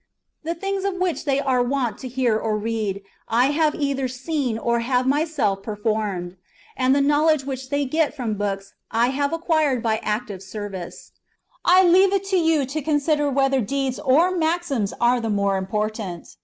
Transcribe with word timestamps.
The 0.41 0.55
things 0.55 0.83
of 0.83 0.95
which 0.95 1.25
they 1.25 1.39
are 1.39 1.61
wont 1.61 1.99
to 1.99 2.07
hear 2.07 2.35
or 2.35 2.57
read, 2.57 3.03
I 3.27 3.51
have 3.51 3.75
either 3.75 4.07
seen 4.07 4.57
or 4.57 4.79
have 4.79 5.05
myself 5.05 5.61
performed; 5.61 6.37
and 6.75 6.95
the 6.95 7.01
knowledge 7.05 7.45
which 7.45 7.69
they 7.69 7.85
get 7.85 8.15
from 8.15 8.33
books, 8.33 8.73
I 8.89 9.09
have 9.09 9.31
acquired 9.31 9.83
by 9.83 9.97
active 10.01 10.41
service. 10.41 11.11
I 11.63 11.83
leave 11.83 12.11
it 12.13 12.23
to 12.29 12.37
you 12.37 12.65
to 12.65 12.81
consider 12.81 13.29
whether 13.29 13.61
deeds 13.61 13.99
or 13.99 14.35
maxims 14.35 14.91
are 14.99 15.21
the 15.21 15.29
more 15.29 15.55
important. 15.55 16.35